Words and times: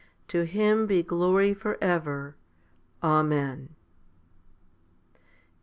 To 0.29 0.45
Him 0.47 0.87
be 0.87 1.03
glory 1.03 1.53
for 1.53 1.77
ever. 1.79 2.35
Amen. 3.03 3.75